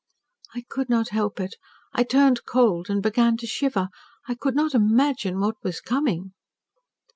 I 0.55 0.61
could 0.67 0.89
not 0.89 1.09
help 1.09 1.39
it 1.39 1.57
I 1.93 2.01
turned 2.01 2.43
cold 2.45 2.89
and 2.89 3.03
began 3.03 3.37
to 3.37 3.45
shiver. 3.45 3.89
I 4.27 4.33
could 4.33 4.55
not 4.55 4.73
imagine 4.73 5.39
what 5.39 5.63
was 5.63 5.79
coming." 5.79 6.33